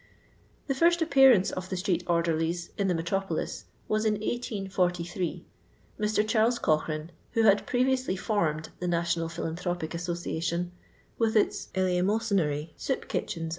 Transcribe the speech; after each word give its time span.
The 0.65 0.73
first 0.73 0.99
appearance 1.03 1.51
of 1.51 1.69
the 1.69 1.75
streetH>rderlies 1.75 2.71
in 2.75 2.87
the 2.87 2.95
metropolis 2.95 3.65
was 3.87 4.03
in 4.03 4.13
1848. 4.15 5.45
Mr. 5.99 6.27
Charles 6.27 6.57
Cochrane, 6.57 7.11
who 7.33 7.43
had 7.43 7.67
previously 7.67 8.15
formed 8.15 8.69
the 8.79 8.87
National 8.87 9.29
Phi 9.29 9.43
lanthropic 9.43 9.93
Association, 9.93 10.71
with 11.19 11.35
its 11.37 11.67
eleemosynary 11.75 12.71
soup 12.77 13.07
kitchens, 13.09 13.49
&c. 13.49 13.49